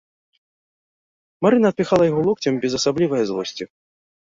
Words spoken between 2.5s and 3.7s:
без асаблівае злосці.